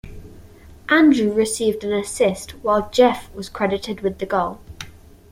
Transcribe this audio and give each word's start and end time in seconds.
Andrew 0.89 1.31
received 1.31 1.83
an 1.83 1.93
assist 1.93 2.55
while 2.63 2.89
Geoff 2.89 3.31
was 3.35 3.49
credited 3.49 4.01
with 4.01 4.17
the 4.17 4.25
goal. 4.25 4.59